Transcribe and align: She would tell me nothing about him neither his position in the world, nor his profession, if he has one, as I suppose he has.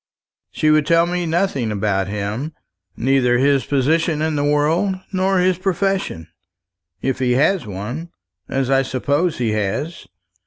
She 0.49 0.71
would 0.71 0.87
tell 0.87 1.05
me 1.05 1.27
nothing 1.27 1.71
about 1.71 2.07
him 2.07 2.53
neither 2.97 3.37
his 3.37 3.67
position 3.67 4.19
in 4.19 4.35
the 4.35 4.43
world, 4.43 4.95
nor 5.13 5.37
his 5.37 5.59
profession, 5.59 6.27
if 7.03 7.19
he 7.19 7.33
has 7.33 7.67
one, 7.67 8.09
as 8.49 8.71
I 8.71 8.81
suppose 8.81 9.37
he 9.37 9.51
has. 9.51 10.07